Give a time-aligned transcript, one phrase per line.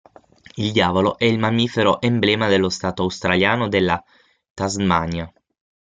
[0.55, 4.03] Il diavolo è il mammifero emblema dello Stato australiano della
[4.51, 5.31] Tasmania.